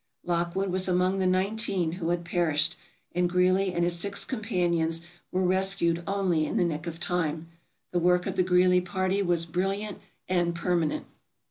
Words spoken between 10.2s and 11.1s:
and permanent.